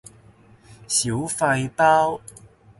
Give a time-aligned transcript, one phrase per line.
[0.87, 2.19] 小廢包